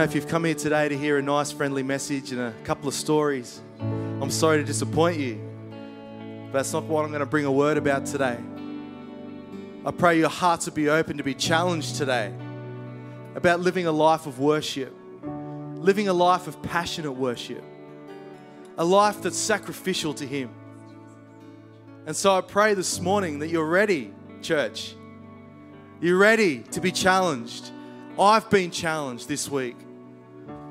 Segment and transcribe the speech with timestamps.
[0.00, 2.88] Know, if you've come here today to hear a nice, friendly message and a couple
[2.88, 5.38] of stories, I'm sorry to disappoint you.
[6.46, 8.38] But that's not what I'm going to bring a word about today.
[9.84, 12.32] I pray your hearts will be open to be challenged today
[13.34, 14.90] about living a life of worship,
[15.74, 17.62] living a life of passionate worship,
[18.78, 20.48] a life that's sacrificial to Him.
[22.06, 24.94] And so I pray this morning that you're ready, church.
[26.00, 27.70] You're ready to be challenged.
[28.18, 29.76] I've been challenged this week.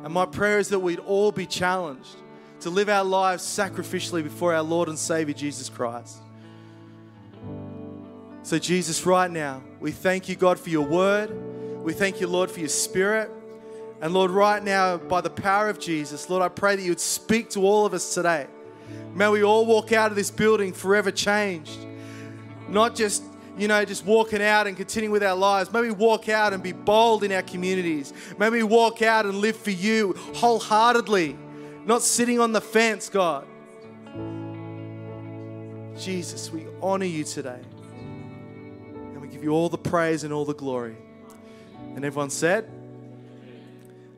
[0.03, 2.16] And my prayer is that we'd all be challenged
[2.62, 6.17] to live our lives sacrificially before our Lord and Savior Jesus Christ.
[8.44, 11.30] So, Jesus, right now, we thank you, God, for your word.
[11.83, 13.31] We thank you, Lord, for your spirit.
[14.02, 17.00] And Lord, right now, by the power of Jesus, Lord, I pray that you would
[17.00, 18.47] speak to all of us today.
[19.13, 21.78] May we all walk out of this building forever changed.
[22.69, 23.23] Not just,
[23.60, 25.72] you know, just walking out and continuing with our lives.
[25.74, 28.14] May we walk out and be bold in our communities.
[28.38, 31.38] May we walk out and live for you wholeheartedly,
[31.86, 33.46] not sitting on the fence, God.
[35.98, 37.60] Jesus, we honor you today.
[38.82, 40.96] And we give you all the praise and all the glory.
[41.96, 42.72] And everyone said,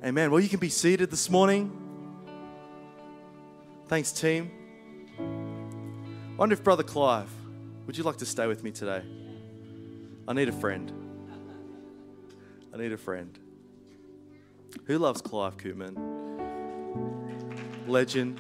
[0.04, 0.32] Amen.
[0.32, 1.78] Well, you can be seated this morning.
[3.88, 4.52] Thanks, team.
[5.20, 7.30] I wonder if Brother Clive,
[7.86, 9.04] would you like to stay with me today?
[10.28, 10.92] I need a friend.
[12.74, 13.38] I need a friend.
[14.86, 15.98] Who loves Clive Koopman?
[17.88, 18.40] Legend.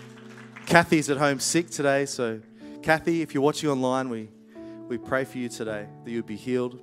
[0.65, 2.39] Kathy's at home sick today, so
[2.83, 4.29] Kathy, if you're watching online, we,
[4.87, 6.79] we pray for you today that you'd be healed.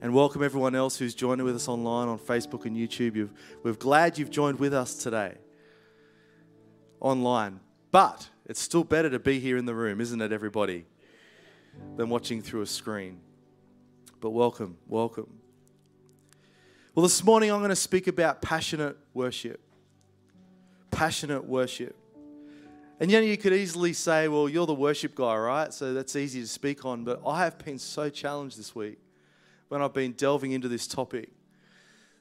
[0.00, 3.14] And welcome everyone else who's joining with us online on Facebook and YouTube.
[3.14, 3.32] You've,
[3.62, 5.36] we're glad you've joined with us today
[7.00, 7.60] online.
[7.90, 10.86] But it's still better to be here in the room, isn't it, everybody,
[11.96, 13.20] than watching through a screen.
[14.24, 15.28] But welcome, welcome.
[16.94, 19.60] Well, this morning I'm going to speak about passionate worship.
[20.90, 21.94] Passionate worship.
[22.98, 25.74] And you know, you could easily say, well, you're the worship guy, right?
[25.74, 27.04] So that's easy to speak on.
[27.04, 28.96] But I have been so challenged this week
[29.68, 31.28] when I've been delving into this topic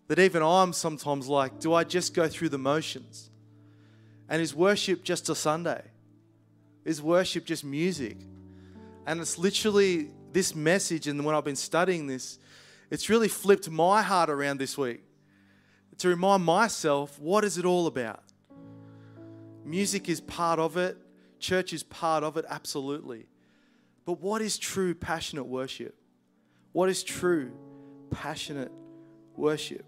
[0.09, 3.29] that even I'm sometimes like, do I just go through the motions?
[4.27, 5.83] And is worship just a Sunday?
[6.83, 8.17] Is worship just music?
[9.07, 12.39] And it's literally this message, and when I've been studying this,
[12.89, 15.03] it's really flipped my heart around this week
[15.99, 18.23] to remind myself what is it all about?
[19.63, 20.97] Music is part of it,
[21.39, 23.27] church is part of it, absolutely.
[24.05, 25.95] But what is true passionate worship?
[26.73, 27.51] What is true
[28.09, 28.71] passionate
[29.35, 29.85] worship?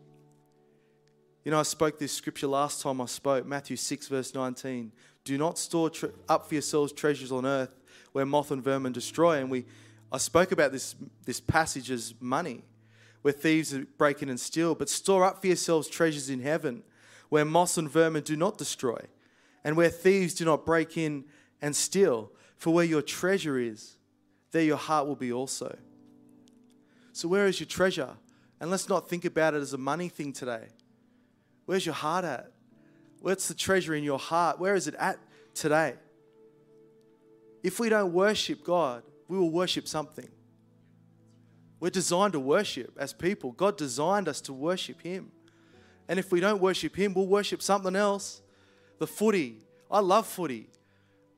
[1.43, 4.91] You know, I spoke this scripture last time I spoke, Matthew 6, verse 19.
[5.25, 7.75] Do not store tre- up for yourselves treasures on earth
[8.13, 9.39] where moth and vermin destroy.
[9.39, 9.65] And we,
[10.15, 10.95] I spoke about this,
[11.25, 12.63] this passage as money,
[13.21, 14.73] where thieves break in and steal.
[14.73, 16.83] But store up for yourselves treasures in heaven
[17.27, 18.97] where moss and vermin do not destroy,
[19.65, 21.25] and where thieves do not break in
[21.61, 22.31] and steal.
[22.55, 23.97] For where your treasure is,
[24.51, 25.75] there your heart will be also.
[27.11, 28.11] So, where is your treasure?
[28.61, 30.67] And let's not think about it as a money thing today.
[31.65, 32.53] Where's your heart at?
[33.19, 34.61] What's the treasure in your heart?
[34.61, 35.19] Where is it at
[35.53, 35.95] today?
[37.63, 40.29] If we don't worship God, we will worship something.
[41.79, 43.51] We're designed to worship as people.
[43.51, 45.31] God designed us to worship Him.
[46.07, 48.41] And if we don't worship Him, we'll worship something else.
[48.99, 49.57] The footy.
[49.89, 50.69] I love footy.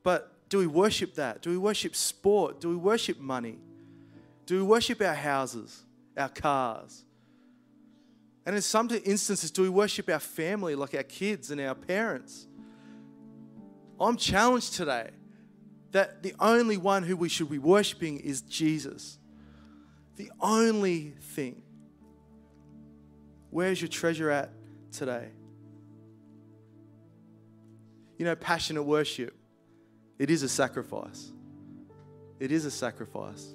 [0.02, 1.42] But do we worship that?
[1.42, 2.60] Do we worship sport?
[2.60, 3.58] Do we worship money?
[4.46, 5.82] Do we worship our houses,
[6.16, 7.04] our cars?
[8.46, 12.46] And in some instances, do we worship our family, like our kids and our parents?
[14.00, 15.10] I'm challenged today
[15.92, 19.18] that the only one who we should be worshiping is Jesus.
[20.16, 21.62] The only thing.
[23.50, 24.50] Where's your treasure at
[24.92, 25.28] today?
[28.18, 29.34] You know, passionate worship,
[30.18, 31.32] it is a sacrifice.
[32.40, 33.54] It is a sacrifice.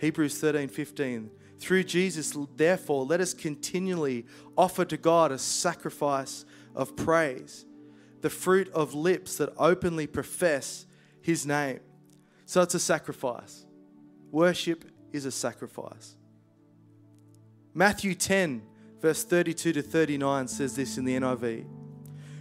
[0.00, 1.30] Hebrews 13 15.
[1.58, 4.26] Through Jesus, therefore, let us continually
[4.56, 6.44] offer to God a sacrifice
[6.74, 7.64] of praise,
[8.22, 10.86] the fruit of lips that openly profess
[11.24, 11.80] his name.
[12.44, 13.64] So it's a sacrifice.
[14.30, 16.16] Worship is a sacrifice.
[17.72, 18.60] Matthew 10,
[19.00, 21.64] verse 32 to 39 says this in the NIV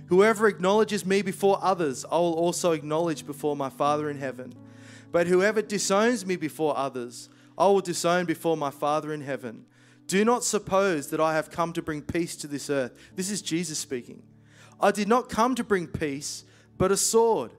[0.08, 4.54] Whoever acknowledges me before others, I will also acknowledge before my Father in heaven.
[5.14, 9.66] But whoever disowns me before others, I will disown before my Father in heaven.
[10.08, 12.92] Do not suppose that I have come to bring peace to this earth.
[13.16, 14.24] This is Jesus speaking.
[14.82, 16.44] I did not come to bring peace,
[16.78, 17.54] but a sword.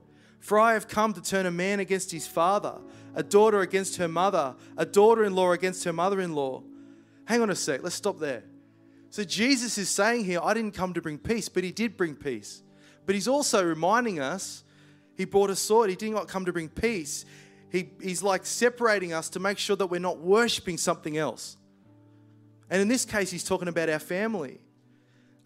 [0.45, 2.77] For I have come to turn a man against his father,
[3.15, 6.63] a daughter against her mother, a daughter in law against her mother in law.
[7.25, 8.45] Hang on a sec, let's stop there.
[9.09, 12.15] So Jesus is saying here, I didn't come to bring peace, but he did bring
[12.15, 12.63] peace.
[13.07, 14.65] But he's also reminding us,
[15.17, 15.89] he brought a sword.
[15.89, 17.25] He did not come to bring peace.
[17.73, 21.57] He, he's like separating us to make sure that we're not worshiping something else.
[22.69, 24.61] And in this case, he's talking about our family.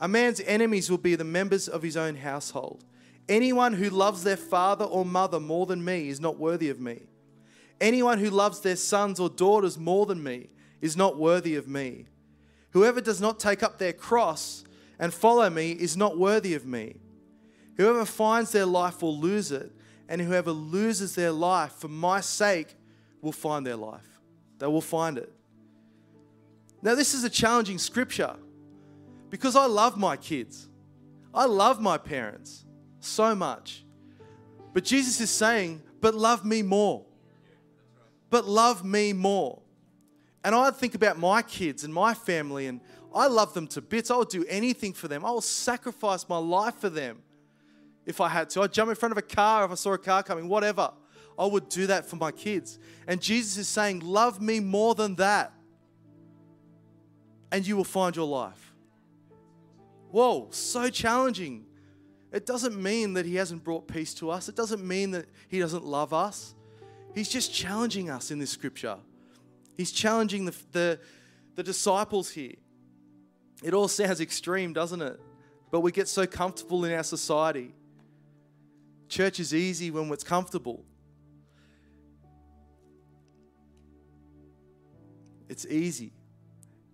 [0.01, 2.85] A man's enemies will be the members of his own household.
[3.29, 7.03] Anyone who loves their father or mother more than me is not worthy of me.
[7.81, 10.49] Anyone who loves their sons or daughters more than me
[10.81, 12.07] is not worthy of me.
[12.71, 14.65] Whoever does not take up their cross
[14.99, 16.97] and follow me is not worthy of me.
[17.77, 19.71] Whoever finds their life will lose it,
[20.09, 22.75] and whoever loses their life for my sake
[23.21, 24.09] will find their life.
[24.59, 25.33] They will find it.
[26.83, 28.35] Now, this is a challenging scripture
[29.31, 30.69] because I love my kids.
[31.35, 32.65] I love my parents
[33.01, 33.85] so much.
[34.73, 37.05] But Jesus is saying, but love me more.
[38.31, 39.63] But love me more.
[40.45, 42.81] And I think about my kids and my family, and
[43.15, 44.11] I love them to bits.
[44.11, 45.25] I would do anything for them.
[45.25, 47.19] I will sacrifice my life for them
[48.07, 48.63] if I had to.
[48.63, 50.93] I'd jump in front of a car if I saw a car coming, whatever.
[51.39, 52.79] I would do that for my kids.
[53.07, 55.53] And Jesus is saying, Love me more than that,
[57.51, 58.75] and you will find your life.
[60.11, 61.67] Whoa, so challenging.
[62.33, 65.59] It doesn't mean that He hasn't brought peace to us, it doesn't mean that He
[65.59, 66.55] doesn't love us.
[67.15, 68.99] He's just challenging us in this scripture.
[69.77, 71.01] He's challenging the, the,
[71.55, 72.55] the disciples here.
[73.63, 75.19] It all sounds extreme, doesn't it?
[75.71, 77.75] But we get so comfortable in our society.
[79.09, 80.85] Church is easy when it's comfortable.
[85.49, 86.13] It's easy.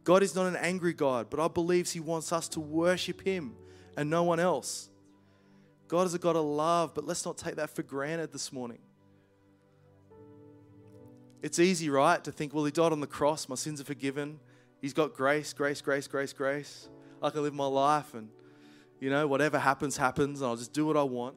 [0.05, 3.57] God is not an angry God, but I believe He wants us to worship Him
[3.97, 4.89] and no one else.
[5.89, 8.79] God is a God of love, but let's not take that for granted this morning.
[11.43, 14.41] It's easy, right, to think, well, he died on the cross, my sins are forgiven.
[14.81, 16.89] He's got grace, grace, grace, grace, grace.
[17.23, 18.31] I can live my life and,
[18.99, 21.37] you know, whatever happens, happens, and I'll just do what I want.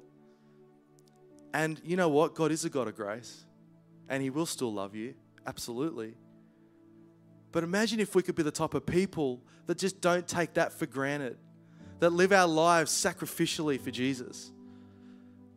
[1.53, 2.35] And you know what?
[2.35, 3.45] God is a God of grace,
[4.07, 5.13] and He will still love you,
[5.45, 6.15] absolutely.
[7.51, 10.71] But imagine if we could be the type of people that just don't take that
[10.71, 11.37] for granted,
[11.99, 14.51] that live our lives sacrificially for Jesus,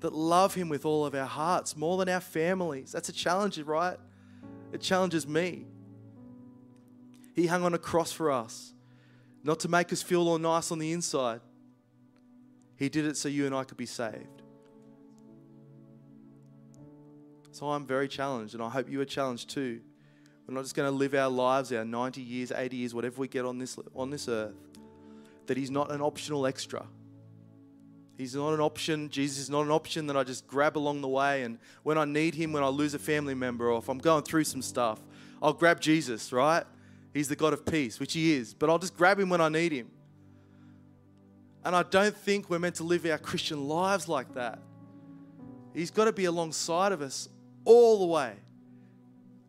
[0.01, 2.93] that love Him with all of our hearts more than our families.
[2.93, 3.99] That's a challenge, right?
[4.73, 5.67] It challenges me.
[7.35, 8.73] He hung on a cross for us,
[9.45, 11.41] not to make us feel all nice on the inside.
[12.77, 14.43] He did it so you and I could be saved.
[17.53, 19.81] So I'm very challenged, and I hope you are challenged too.
[20.47, 23.29] We're not just going to live our lives, our 90 years, 80 years, whatever we
[23.29, 24.55] get on this, on this earth,
[25.51, 26.87] that He's not an optional extra.
[28.17, 29.09] He's not an option.
[29.09, 31.43] Jesus is not an option that I just grab along the way.
[31.43, 34.23] And when I need Him, when I lose a family member, or if I'm going
[34.23, 35.01] through some stuff,
[35.43, 36.63] I'll grab Jesus, right?
[37.13, 38.55] He's the God of peace, which He is.
[38.55, 39.91] But I'll just grab Him when I need Him.
[41.65, 44.61] And I don't think we're meant to live our Christian lives like that.
[45.75, 47.29] He's got to be alongside of us
[47.65, 48.35] all the way.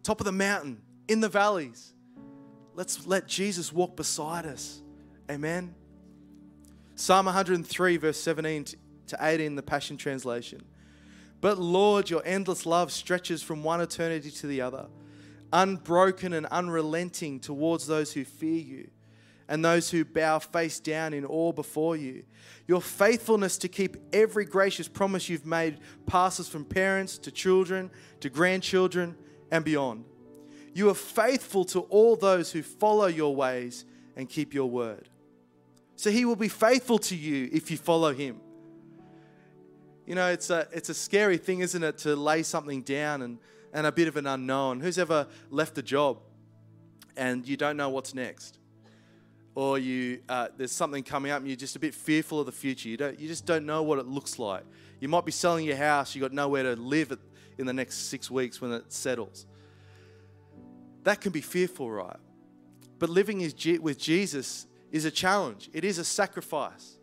[0.01, 1.93] Top of the mountain, in the valleys.
[2.73, 4.81] Let's let Jesus walk beside us.
[5.29, 5.75] Amen.
[7.01, 8.63] Psalm 103, verse 17
[9.07, 10.61] to 18, the Passion Translation.
[11.41, 14.85] But Lord, your endless love stretches from one eternity to the other,
[15.51, 18.91] unbroken and unrelenting towards those who fear you
[19.47, 22.21] and those who bow face down in awe before you.
[22.67, 27.89] Your faithfulness to keep every gracious promise you've made passes from parents to children
[28.19, 29.17] to grandchildren
[29.49, 30.05] and beyond.
[30.75, 35.09] You are faithful to all those who follow your ways and keep your word.
[36.01, 38.41] So he will be faithful to you if you follow him.
[40.07, 43.37] You know, it's a, it's a scary thing, isn't it, to lay something down and,
[43.71, 44.79] and a bit of an unknown.
[44.79, 46.17] Who's ever left a job
[47.15, 48.57] and you don't know what's next?
[49.53, 52.51] Or you, uh, there's something coming up and you're just a bit fearful of the
[52.51, 52.89] future.
[52.89, 54.63] You, don't, you just don't know what it looks like.
[54.99, 57.15] You might be selling your house, you've got nowhere to live
[57.59, 59.45] in the next six weeks when it settles.
[61.03, 62.17] That can be fearful, right?
[62.97, 65.69] But living is with Jesus is a challenge.
[65.73, 66.97] It is a sacrifice,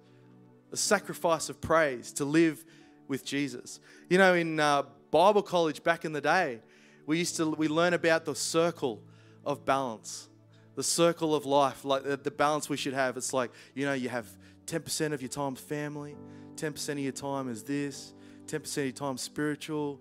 [0.72, 2.64] a sacrifice of praise to live
[3.08, 3.80] with Jesus.
[4.08, 6.60] You know, in uh, Bible college back in the day,
[7.06, 9.02] we used to we learn about the circle
[9.44, 10.28] of balance,
[10.76, 13.16] the circle of life, like the, balance we should have.
[13.16, 14.28] It's like you know, you have
[14.66, 16.16] ten percent of your time family,
[16.56, 18.12] ten percent of your time is this,
[18.46, 19.98] ten percent of your time spiritual,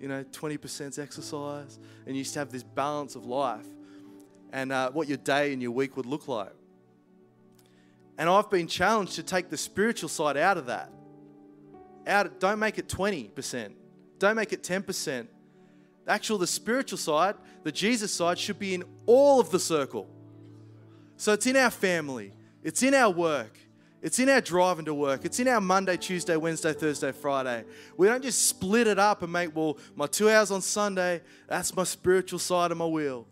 [0.00, 3.66] you know, twenty percent exercise, and you used to have this balance of life,
[4.52, 6.52] and uh, what your day and your week would look like.
[8.20, 10.92] And I've been challenged to take the spiritual side out of that.
[12.06, 13.72] Out, don't make it 20%.
[14.18, 15.26] Don't make it 10%.
[16.06, 20.06] Actual, the spiritual side, the Jesus side, should be in all of the circle.
[21.16, 23.56] So it's in our family, It's in our work.
[24.02, 25.24] It's in our driving to work.
[25.24, 27.64] It's in our Monday, Tuesday, Wednesday, Thursday, Friday.
[27.96, 31.74] We don't just split it up and make, well, my two hours on Sunday, that's
[31.74, 33.26] my spiritual side of my wheel.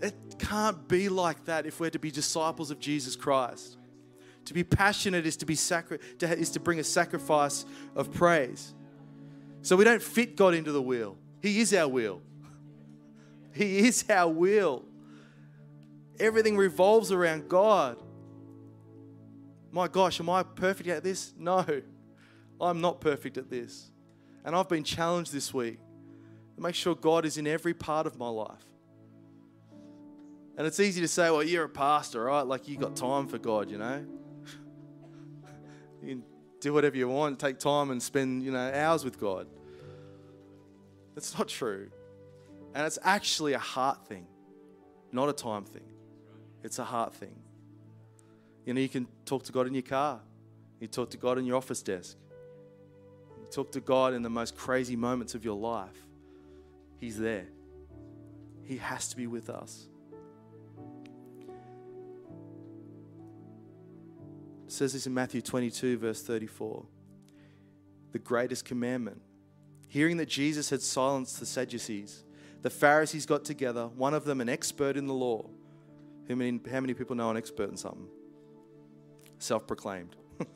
[0.00, 3.76] It can't be like that if we're to be disciples of Jesus Christ.
[4.46, 7.64] To be passionate is to be sacri- to, is to bring a sacrifice
[7.94, 8.74] of praise.
[9.62, 11.18] So we don't fit God into the wheel.
[11.42, 12.22] He is our wheel.
[13.52, 14.84] He is our wheel.
[16.18, 18.02] Everything revolves around God.
[19.70, 21.34] My gosh, am I perfect at this?
[21.38, 21.64] No,
[22.60, 23.90] I'm not perfect at this.
[24.44, 25.78] And I've been challenged this week
[26.56, 28.64] to make sure God is in every part of my life.
[30.58, 32.42] And it's easy to say, well, you're a pastor, right?
[32.42, 34.04] Like you got time for God, you know?
[36.02, 36.24] you can
[36.60, 39.46] do whatever you want, take time and spend, you know, hours with God.
[41.14, 41.90] That's not true.
[42.74, 44.26] And it's actually a heart thing,
[45.12, 45.88] not a time thing.
[46.64, 47.36] It's a heart thing.
[48.66, 50.20] You know, you can talk to God in your car.
[50.80, 52.16] You talk to God in your office desk.
[53.40, 56.04] You talk to God in the most crazy moments of your life.
[56.98, 57.46] He's there.
[58.64, 59.87] He has to be with us.
[64.68, 66.84] It says this in Matthew 22, verse 34.
[68.12, 69.22] The greatest commandment.
[69.88, 72.22] Hearing that Jesus had silenced the Sadducees,
[72.60, 75.48] the Pharisees got together, one of them an expert in the law.
[76.28, 78.08] How many, how many people know an expert in something?
[79.38, 80.16] self proclaimed.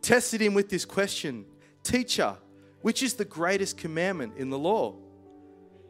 [0.00, 1.44] Tested him with this question
[1.82, 2.36] Teacher,
[2.82, 4.94] which is the greatest commandment in the law?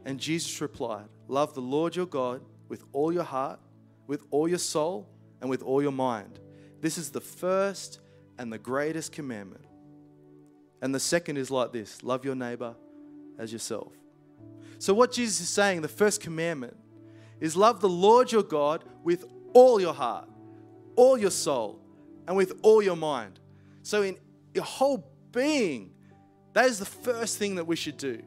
[0.07, 3.61] And Jesus replied, Love the Lord your God with all your heart,
[4.07, 5.07] with all your soul,
[5.41, 6.39] and with all your mind.
[6.81, 8.01] This is the first
[8.39, 9.65] and the greatest commandment.
[10.83, 12.75] And the second is like this love your neighbor
[13.39, 13.93] as yourself.
[14.79, 16.77] So, what Jesus is saying, the first commandment,
[17.39, 20.29] is love the Lord your God with all your heart,
[20.97, 21.81] all your soul
[22.27, 23.41] and with all your mind.
[23.83, 24.17] So, in
[24.55, 25.93] your whole being,
[26.53, 28.23] that is the first thing that we should do.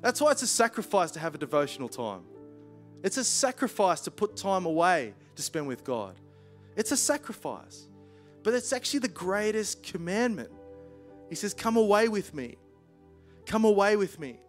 [0.00, 2.22] That's why it's a sacrifice to have a devotional time.
[3.02, 6.14] It's a sacrifice to put time away to spend with God.
[6.76, 7.88] It's a sacrifice.
[8.42, 10.50] But it's actually the greatest commandment.
[11.28, 12.56] He says, Come away with me.
[13.46, 14.40] Come away with me.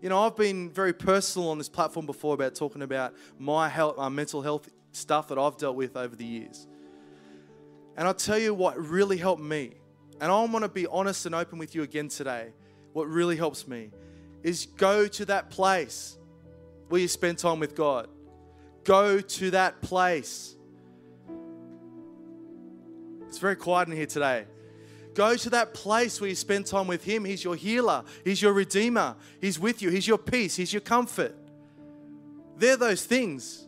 [0.00, 3.96] You know, I've been very personal on this platform before about talking about my health,
[3.96, 6.66] my mental health stuff that I've dealt with over the years.
[7.96, 9.72] And I'll tell you what really helped me.
[10.20, 12.52] And I want to be honest and open with you again today.
[12.92, 13.90] What really helps me
[14.42, 16.17] is go to that place
[16.88, 18.08] where you spend time with God.
[18.84, 20.54] Go to that place.
[23.28, 24.46] It's very quiet in here today.
[25.14, 27.24] Go to that place where you spend time with Him.
[27.24, 31.34] He's your healer, He's your redeemer, He's with you, He's your peace, He's your comfort.
[32.56, 33.66] They're those things.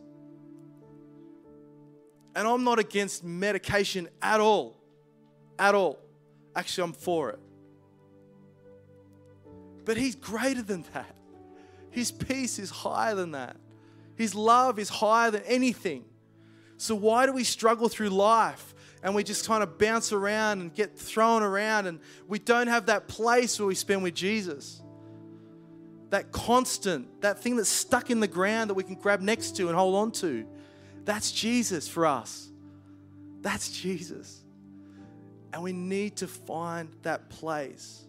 [2.35, 4.77] And I'm not against medication at all.
[5.59, 5.99] At all.
[6.55, 7.39] Actually, I'm for it.
[9.85, 11.15] But He's greater than that.
[11.91, 13.57] His peace is higher than that.
[14.15, 16.05] His love is higher than anything.
[16.77, 20.73] So, why do we struggle through life and we just kind of bounce around and
[20.73, 24.81] get thrown around and we don't have that place where we spend with Jesus?
[26.09, 29.67] That constant, that thing that's stuck in the ground that we can grab next to
[29.67, 30.45] and hold on to.
[31.05, 32.49] That's Jesus for us.
[33.41, 34.43] That's Jesus.
[35.53, 38.05] And we need to find that place.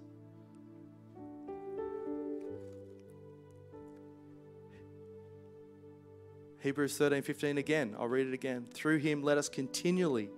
[6.62, 7.97] Hebrews 13, 15 again.
[7.99, 8.66] I'll read it again.
[8.73, 10.31] Through him, let us continually,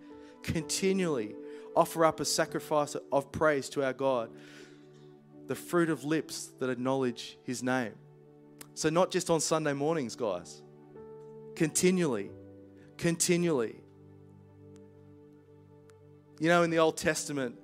[0.43, 1.35] continually
[1.77, 4.31] offer up a sacrifice of praise to our God,
[5.47, 7.95] the fruit of lips that acknowledge his name.
[8.75, 10.63] So, not just on Sunday mornings, guys,
[11.55, 12.31] continually
[12.97, 13.77] continually.
[16.41, 17.57] You know, in the Old Testament,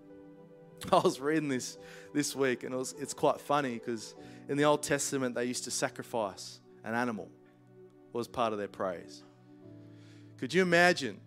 [0.92, 1.78] I was reading this
[2.12, 4.14] this week, and it was, it's quite funny because
[4.48, 7.28] in the Old Testament, they used to sacrifice an animal
[8.12, 9.22] was part of their praise.
[10.38, 11.20] Could you imagine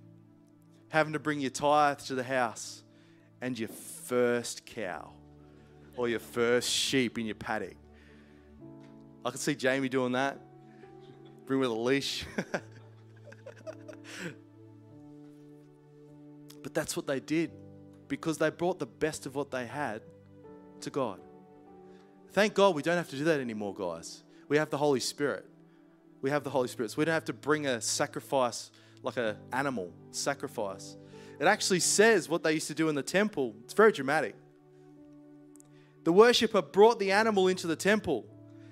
[0.90, 2.84] having to bring your tithe to the house
[3.42, 5.12] and your first cow
[5.96, 7.76] or your first sheep in your paddock?
[9.26, 10.40] I could see Jamie doing that.
[11.46, 12.26] Bring with a leash.
[16.64, 17.52] But that's what they did
[18.08, 20.02] because they brought the best of what they had
[20.82, 21.20] to God.
[22.32, 24.24] Thank God we don't have to do that anymore, guys.
[24.48, 25.46] We have the Holy Spirit.
[26.24, 26.90] We have the Holy Spirit.
[26.90, 28.72] So we don't have to bring a sacrifice
[29.04, 30.96] like an animal sacrifice.
[31.38, 33.54] It actually says what they used to do in the temple.
[33.66, 34.34] It's very dramatic.
[36.06, 38.26] The worshiper brought the animal into the temple,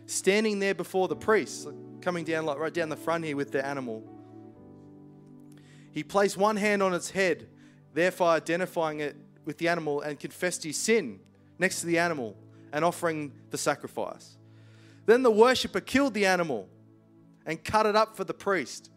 [0.05, 1.67] standing there before the priest,
[2.00, 4.01] coming down like right down the front here with the animal.
[5.91, 7.50] He placed one hand on its head,
[7.93, 11.20] therefore identifying it with the animal, and confessed his sin
[11.60, 12.38] next to the animal
[12.72, 14.38] and offering the sacrifice.
[15.05, 16.70] Then the worshiper killed the animal
[17.45, 18.89] and cut it up for the priest.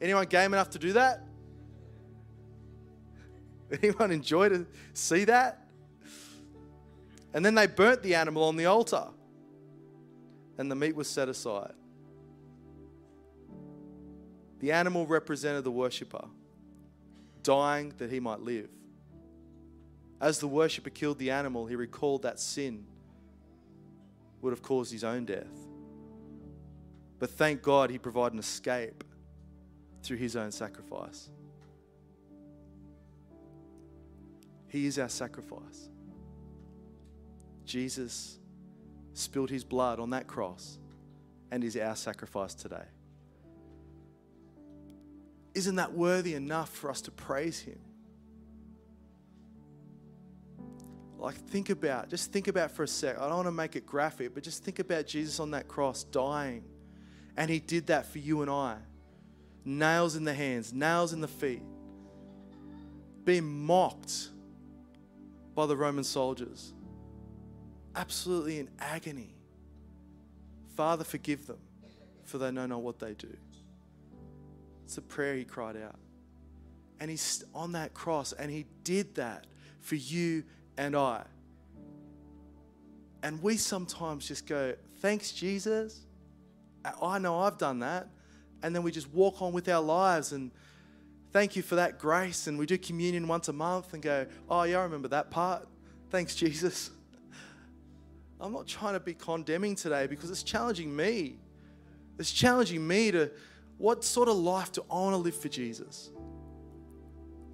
[0.00, 1.22] Anyone game enough to do that?
[3.82, 5.66] Anyone enjoy to see that?
[7.34, 9.06] And then they burnt the animal on the altar,
[10.58, 11.72] and the meat was set aside.
[14.60, 16.26] The animal represented the worshiper,
[17.42, 18.68] dying that he might live.
[20.20, 22.84] As the worshiper killed the animal, he recalled that sin
[24.40, 25.71] would have caused his own death.
[27.22, 29.04] But thank God he provided an escape
[30.02, 31.30] through his own sacrifice.
[34.66, 35.88] He is our sacrifice.
[37.64, 38.40] Jesus
[39.14, 40.80] spilled his blood on that cross
[41.52, 42.86] and is our sacrifice today.
[45.54, 47.78] Isn't that worthy enough for us to praise him?
[51.18, 53.16] Like, think about, just think about for a sec.
[53.16, 56.02] I don't want to make it graphic, but just think about Jesus on that cross
[56.02, 56.64] dying.
[57.36, 58.76] And he did that for you and I.
[59.64, 61.62] Nails in the hands, nails in the feet,
[63.24, 64.28] being mocked
[65.54, 66.72] by the Roman soldiers,
[67.94, 69.34] absolutely in agony.
[70.76, 71.58] Father, forgive them,
[72.24, 73.36] for they know not what they do.
[74.84, 75.96] It's a prayer he cried out.
[76.98, 79.46] And he's on that cross, and he did that
[79.80, 80.44] for you
[80.76, 81.22] and I.
[83.22, 86.00] And we sometimes just go, Thanks, Jesus.
[87.00, 88.08] Oh, I know I've done that.
[88.62, 90.50] And then we just walk on with our lives and
[91.32, 92.46] thank you for that grace.
[92.46, 95.66] And we do communion once a month and go, Oh, yeah, I remember that part.
[96.10, 96.90] Thanks, Jesus.
[98.40, 101.38] I'm not trying to be condemning today because it's challenging me.
[102.18, 103.30] It's challenging me to
[103.78, 106.10] what sort of life do I want to live for Jesus?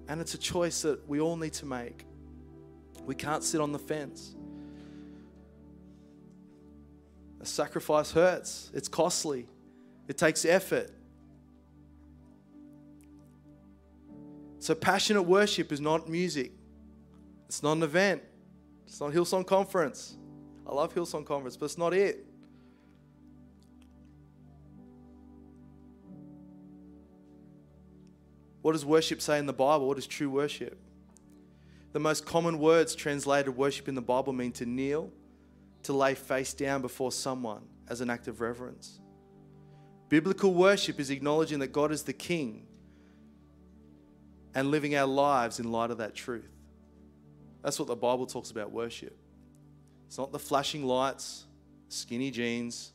[0.07, 2.05] And it's a choice that we all need to make.
[3.05, 4.35] We can't sit on the fence.
[7.41, 9.47] A sacrifice hurts, it's costly,
[10.07, 10.91] it takes effort.
[14.59, 16.51] So, passionate worship is not music,
[17.47, 18.21] it's not an event,
[18.85, 20.17] it's not Hillsong Conference.
[20.67, 22.25] I love Hillsong Conference, but it's not it.
[28.61, 29.87] What does worship say in the Bible?
[29.87, 30.77] What is true worship?
[31.93, 35.11] The most common words translated worship in the Bible mean to kneel,
[35.89, 38.99] to lay face down before someone as an act of reverence.
[40.07, 42.67] Biblical worship is acknowledging that God is the King
[44.53, 46.51] and living our lives in light of that truth.
[47.63, 49.17] That's what the Bible talks about worship.
[50.05, 51.45] It's not the flashing lights,
[51.87, 52.93] skinny jeans,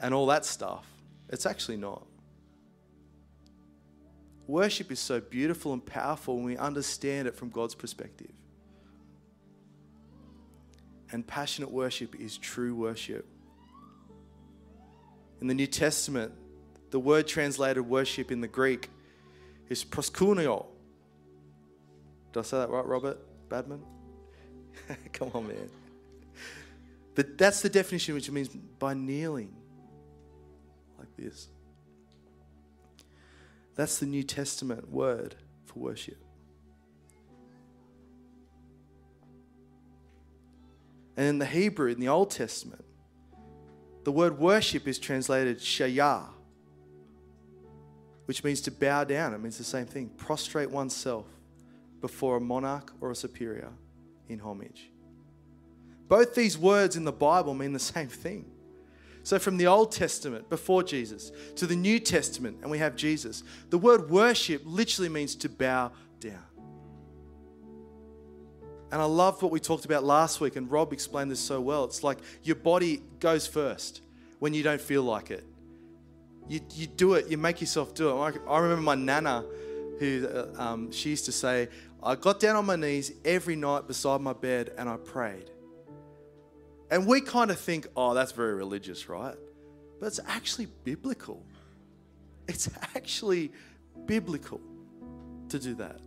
[0.00, 0.86] and all that stuff.
[1.28, 2.06] It's actually not.
[4.46, 8.30] Worship is so beautiful and powerful when we understand it from God's perspective.
[11.14, 13.24] And passionate worship is true worship.
[15.40, 16.32] In the New Testament,
[16.90, 18.90] the word translated worship in the Greek
[19.68, 20.66] is proskuneo.
[22.32, 23.80] Did I say that right, Robert Badman?
[25.12, 25.70] Come on, man.
[27.14, 29.54] But that's the definition, which means by kneeling
[30.98, 31.46] like this.
[33.76, 36.23] That's the New Testament word for worship.
[41.16, 42.84] And in the Hebrew, in the Old Testament,
[44.04, 46.26] the word worship is translated shayah,
[48.26, 49.32] which means to bow down.
[49.32, 51.26] It means the same thing prostrate oneself
[52.00, 53.72] before a monarch or a superior
[54.28, 54.90] in homage.
[56.08, 58.50] Both these words in the Bible mean the same thing.
[59.22, 63.42] So, from the Old Testament, before Jesus, to the New Testament, and we have Jesus,
[63.70, 66.42] the word worship literally means to bow down.
[68.94, 71.82] And I love what we talked about last week, and Rob explained this so well.
[71.82, 74.02] It's like your body goes first
[74.38, 75.44] when you don't feel like it.
[76.46, 78.40] You, you do it, you make yourself do it.
[78.48, 79.44] I remember my nana,
[79.98, 81.70] who uh, um, she used to say,
[82.04, 85.50] I got down on my knees every night beside my bed and I prayed.
[86.88, 89.34] And we kind of think, oh, that's very religious, right?
[89.98, 91.44] But it's actually biblical.
[92.46, 93.50] It's actually
[94.06, 94.60] biblical
[95.48, 95.98] to do that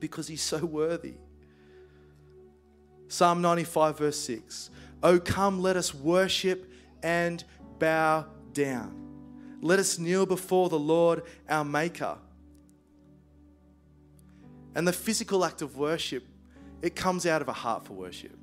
[0.00, 1.16] because he's so worthy.
[3.08, 4.70] Psalm 95, verse 6
[5.02, 6.70] Oh, come, let us worship
[7.02, 7.44] and
[7.78, 9.00] bow down.
[9.60, 12.18] Let us kneel before the Lord our Maker.
[14.74, 16.24] And the physical act of worship,
[16.82, 18.36] it comes out of a heart for worship.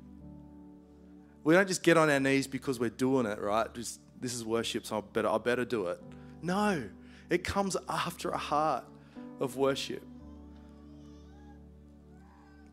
[1.44, 3.72] We don't just get on our knees because we're doing it, right?
[3.74, 6.00] Just this is worship, so I better, I better do it.
[6.40, 6.84] No,
[7.28, 8.84] it comes after a heart
[9.40, 10.04] of worship.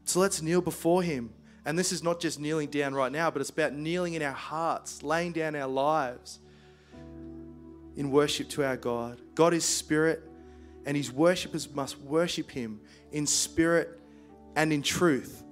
[0.05, 1.31] So let's kneel before Him.
[1.69, 4.33] And this is not just kneeling down right now, but it's about kneeling in our
[4.33, 6.39] hearts, laying down our lives
[7.95, 9.21] in worship to our God.
[9.35, 10.23] God is spirit,
[10.87, 14.01] and His worshippers must worship Him in spirit
[14.55, 15.43] and in truth.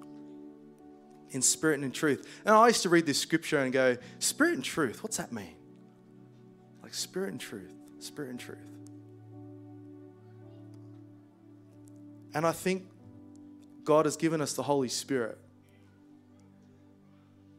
[1.30, 2.28] In spirit and in truth.
[2.44, 5.54] And I used to read this scripture and go, Spirit and truth, what's that mean?
[6.82, 8.58] Like spirit and truth, spirit and truth.
[12.34, 12.88] And I think
[13.84, 15.38] God has given us the Holy Spirit.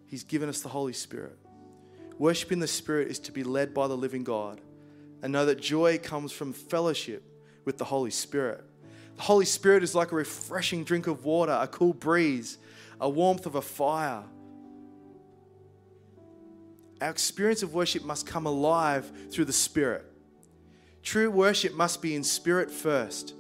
[0.09, 1.39] He's given us the Holy Spirit.
[2.19, 4.61] Worshipping the Spirit is to be led by the living God
[5.23, 7.23] and know that joy comes from fellowship
[7.65, 8.65] with the Holy Spirit.
[9.17, 12.59] The Holy Spirit is like a refreshing drink of water, a cool breeze,
[13.01, 14.25] a warmth of a fire.
[17.01, 20.05] Our experience of worship must come alive through the Spirit.
[21.03, 23.35] True worship must be in spirit first.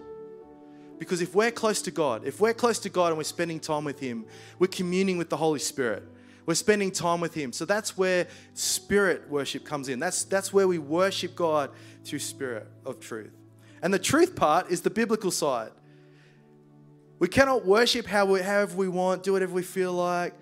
[0.99, 3.85] Because if we're close to God, if we're close to God and we're spending time
[3.85, 4.27] with Him,
[4.59, 6.03] we're communing with the Holy Spirit.
[6.49, 7.53] We're spending time with Him.
[7.53, 9.99] So that's where spirit worship comes in.
[9.99, 11.71] That's, that's where we worship God
[12.05, 13.37] through spirit of truth.
[13.83, 15.73] And the truth part is the biblical side.
[17.19, 20.33] We cannot worship how we, however we want, do whatever we feel like.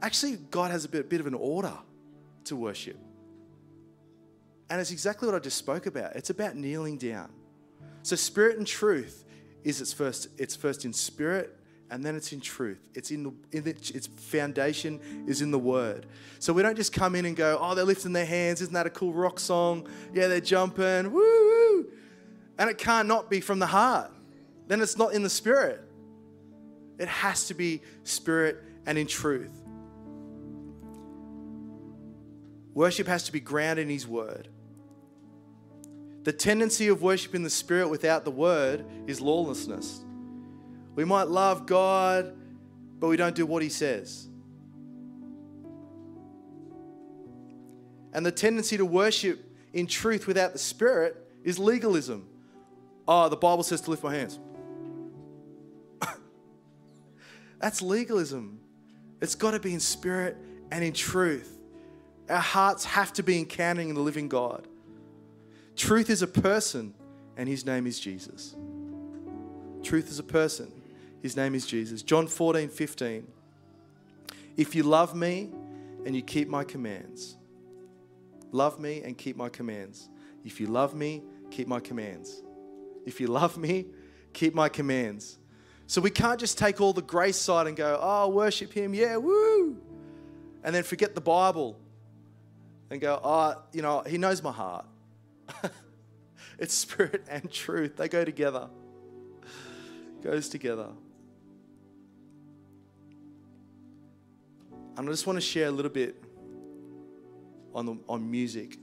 [0.00, 1.74] Actually, God has a bit, bit of an order
[2.44, 3.00] to worship.
[4.70, 6.14] And it's exactly what I just spoke about.
[6.14, 7.32] It's about kneeling down.
[8.04, 9.24] So spirit and truth
[9.64, 11.58] is its first, it's first in spirit
[11.92, 12.80] and then it's in truth.
[12.94, 16.06] It's in, the, in the, its foundation is in the word.
[16.38, 18.62] So we don't just come in and go, oh, they're lifting their hands.
[18.62, 19.86] Isn't that a cool rock song?
[20.14, 21.12] Yeah, they're jumping.
[21.12, 21.86] Woo, woo.
[22.58, 24.10] And it can't not be from the heart.
[24.68, 25.82] Then it's not in the spirit.
[26.98, 29.52] It has to be spirit and in truth.
[32.72, 34.48] Worship has to be grounded in His word.
[36.22, 40.02] The tendency of worship in the Spirit without the Word is lawlessness.
[40.94, 42.34] We might love God,
[42.98, 44.28] but we don't do what He says.
[48.12, 52.26] And the tendency to worship in truth without the Spirit is legalism.
[53.08, 54.38] Oh, the Bible says to lift my hands.
[57.58, 58.60] That's legalism.
[59.20, 60.36] It's got to be in spirit
[60.70, 61.58] and in truth.
[62.28, 64.66] Our hearts have to be encountering the living God.
[65.76, 66.94] Truth is a person,
[67.36, 68.54] and his name is Jesus.
[69.82, 70.72] Truth is a person,
[71.22, 72.02] his name is Jesus.
[72.02, 73.26] John 14, 15.
[74.56, 75.50] If you love me
[76.04, 77.36] and you keep my commands,
[78.50, 80.08] love me and keep my commands.
[80.44, 82.42] If you love me, keep my commands.
[83.06, 83.86] If you love me,
[84.32, 85.38] keep my commands.
[85.86, 89.16] So we can't just take all the grace side and go, oh, worship him, yeah,
[89.16, 89.76] woo,
[90.64, 91.78] and then forget the Bible
[92.90, 94.86] and go, oh, you know, he knows my heart.
[96.58, 97.96] it's spirit and truth.
[97.96, 98.68] They go together.
[100.22, 100.88] Goes together.
[104.96, 106.22] And I just want to share a little bit
[107.74, 108.76] on, the, on music.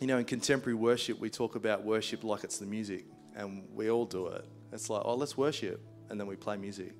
[0.00, 3.90] You know, in contemporary worship, we talk about worship like it's the music, and we
[3.90, 4.44] all do it.
[4.72, 6.92] It's like, oh, let's worship, and then we play music.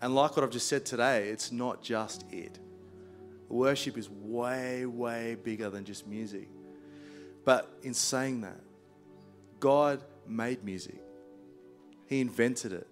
[0.00, 2.58] And like what I've just said today, it's not just it.
[3.48, 6.48] Worship is way, way bigger than just music.
[7.44, 8.60] But in saying that,
[9.58, 11.00] God made music,
[12.08, 12.86] He invented it,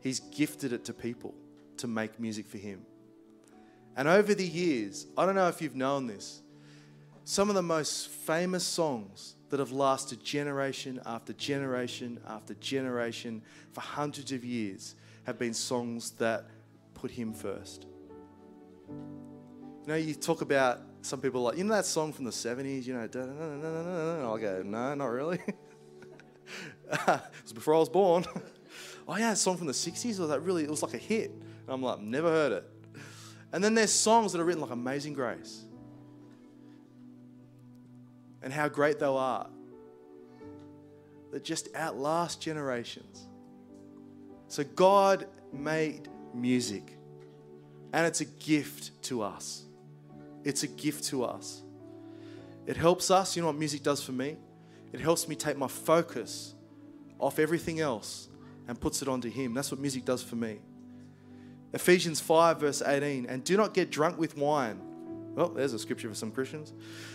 [0.00, 1.34] He's gifted it to people
[1.76, 2.82] to make music for Him.
[3.96, 6.40] And over the years, I don't know if you've known this,
[7.24, 13.80] some of the most famous songs that have lasted generation after generation after generation for
[13.80, 16.46] hundreds of years have been songs that
[16.94, 17.86] put Him first.
[18.88, 22.86] You know, you talk about some people like, you know that song from the 70s,
[22.86, 23.00] you know,
[24.26, 25.38] I'll go, no, not really.
[26.92, 28.24] it was before I was born.
[29.08, 31.30] oh, yeah, a song from the 60s, was that really, it was like a hit.
[31.30, 32.64] And I'm like, never heard it.
[33.52, 35.64] And then there's songs that are written like Amazing Grace
[38.42, 39.50] and how great thou art
[41.32, 43.26] that just outlast generations.
[44.48, 46.96] So God made music,
[47.92, 49.64] and it's a gift to us.
[50.44, 51.62] It's a gift to us.
[52.66, 53.36] It helps us.
[53.36, 54.36] You know what music does for me?
[54.92, 56.54] It helps me take my focus
[57.18, 58.28] off everything else
[58.66, 59.54] and puts it onto Him.
[59.54, 60.58] That's what music does for me.
[61.72, 63.26] Ephesians 5, verse 18.
[63.26, 64.80] And do not get drunk with wine.
[65.34, 66.72] Well, there's a scripture for some Christians.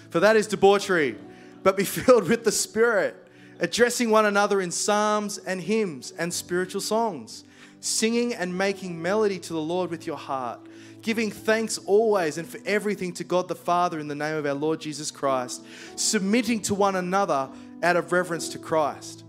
[0.10, 1.18] For that is debauchery,
[1.64, 3.24] but be filled with the Spirit
[3.60, 7.44] addressing one another in psalms and hymns and spiritual songs,
[7.80, 10.60] singing and making melody to the Lord with your heart,
[11.02, 14.54] giving thanks always and for everything to God the Father in the name of our
[14.54, 15.64] Lord Jesus Christ,
[15.96, 17.50] submitting to one another
[17.82, 19.23] out of reverence to Christ.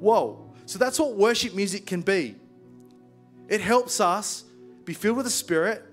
[0.00, 0.52] Whoa.
[0.66, 2.36] So that's what worship music can be.
[3.48, 4.44] It helps us
[4.84, 5.84] be filled with the Spirit,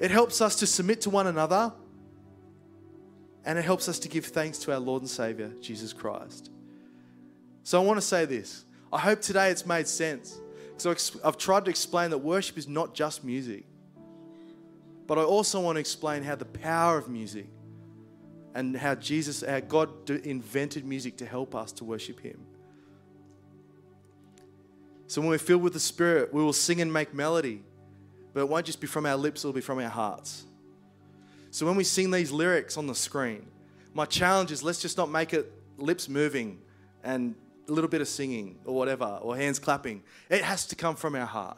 [0.00, 1.72] it helps us to submit to one another,
[3.44, 6.50] and it helps us to give thanks to our Lord and Savior, Jesus Christ.
[7.62, 8.64] So I want to say this.
[8.92, 10.40] I hope today it's made sense.
[10.76, 13.64] So I've tried to explain that worship is not just music,
[15.06, 17.46] but I also want to explain how the power of music
[18.54, 22.46] and how Jesus, how God invented music to help us to worship Him.
[25.08, 27.62] So when we're filled with the Spirit, we will sing and make melody,
[28.34, 30.44] but it won't just be from our lips, it'll be from our hearts.
[31.50, 33.46] So when we sing these lyrics on the screen,
[33.94, 36.58] my challenge is let's just not make it lips moving
[37.02, 37.34] and
[37.68, 40.02] a little bit of singing or whatever, or hands clapping.
[40.28, 41.56] It has to come from our heart.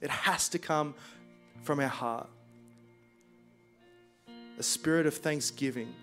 [0.00, 0.94] It has to come
[1.64, 2.28] from our heart.
[4.58, 5.94] A spirit of thanksgiving,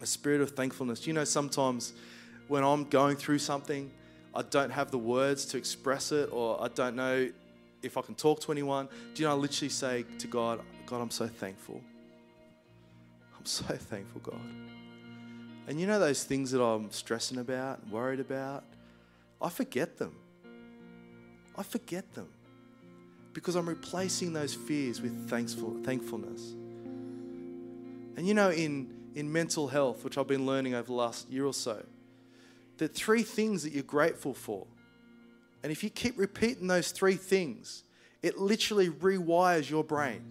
[0.00, 1.06] a spirit of thankfulness.
[1.06, 1.92] You know, sometimes
[2.48, 3.92] when I'm going through something,
[4.34, 7.28] I don't have the words to express it, or I don't know
[7.82, 8.88] if I can talk to anyone.
[9.14, 11.80] Do you know, I literally say to God, God, I'm so thankful.
[13.36, 14.40] I'm so thankful, God.
[15.66, 18.64] And you know those things that I'm stressing about, worried about?
[19.40, 20.14] I forget them.
[21.56, 22.28] I forget them
[23.32, 26.54] because I'm replacing those fears with thankful, thankfulness.
[28.16, 31.44] And you know, in, in mental health, which I've been learning over the last year
[31.44, 31.84] or so,
[32.86, 34.66] are three things that you're grateful for.
[35.62, 37.82] And if you keep repeating those three things,
[38.22, 40.22] it literally rewires your brain.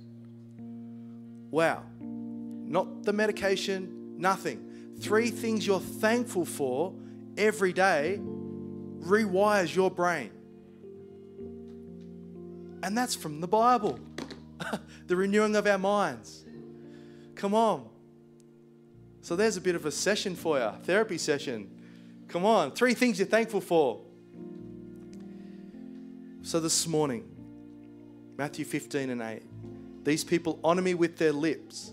[1.52, 1.84] Wow.
[2.00, 4.68] Not the medication, nothing
[5.00, 6.94] three things you're thankful for
[7.38, 8.20] every day
[9.00, 10.32] rewires your brain.
[12.84, 14.00] And that's from the Bible,
[15.08, 16.46] the renewing of our minds.
[17.36, 17.88] Come on.
[19.22, 21.77] So there's a bit of a session for you, therapy session.
[22.28, 24.02] Come on, three things you're thankful for.
[26.42, 27.24] So this morning,
[28.38, 29.44] Matthew 15 and 8,
[30.04, 31.92] these people honor me with their lips,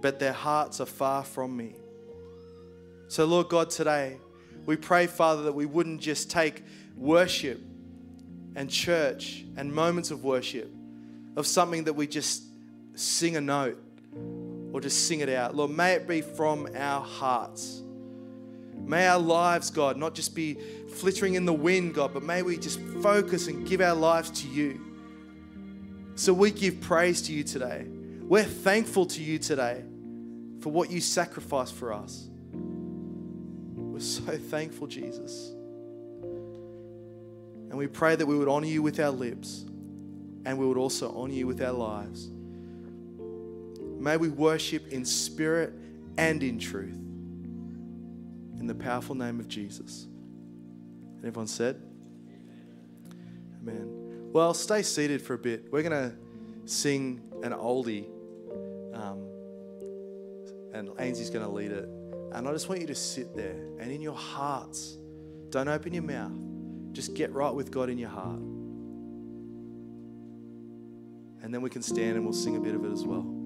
[0.00, 1.74] but their hearts are far from me.
[3.08, 4.18] So, Lord God, today,
[4.66, 6.62] we pray, Father, that we wouldn't just take
[6.96, 7.60] worship
[8.54, 10.70] and church and moments of worship
[11.36, 12.42] of something that we just
[12.94, 13.80] sing a note
[14.72, 15.54] or just sing it out.
[15.54, 17.82] Lord, may it be from our hearts.
[18.88, 20.54] May our lives, God, not just be
[20.94, 24.48] flittering in the wind, God, but may we just focus and give our lives to
[24.48, 24.80] you.
[26.14, 27.86] So we give praise to you today.
[28.22, 29.84] We're thankful to you today
[30.60, 32.28] for what you sacrificed for us.
[32.52, 35.50] We're so thankful, Jesus.
[37.68, 39.66] And we pray that we would honor you with our lips
[40.46, 42.30] and we would also honor you with our lives.
[43.98, 45.74] May we worship in spirit
[46.16, 46.98] and in truth.
[48.58, 50.04] In the powerful name of Jesus.
[50.04, 51.80] And everyone said,
[53.60, 54.30] Amen.
[54.32, 55.72] Well, stay seated for a bit.
[55.72, 56.16] We're going to
[56.64, 58.06] sing an oldie,
[58.94, 59.26] um,
[60.74, 61.88] and Ainsley's going to lead it.
[62.32, 64.98] And I just want you to sit there and in your hearts,
[65.50, 66.32] don't open your mouth.
[66.92, 68.40] Just get right with God in your heart.
[71.42, 73.37] And then we can stand and we'll sing a bit of it as well.